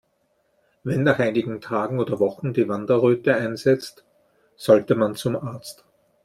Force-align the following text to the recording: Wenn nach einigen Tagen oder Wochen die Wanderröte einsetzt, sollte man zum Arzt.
Wenn 0.83 1.03
nach 1.03 1.19
einigen 1.19 1.61
Tagen 1.61 1.99
oder 1.99 2.19
Wochen 2.19 2.53
die 2.53 2.67
Wanderröte 2.67 3.35
einsetzt, 3.35 4.03
sollte 4.55 4.95
man 4.95 5.13
zum 5.15 5.35
Arzt. 5.35 5.85